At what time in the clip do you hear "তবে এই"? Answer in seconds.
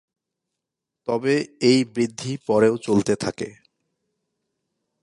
1.07-1.79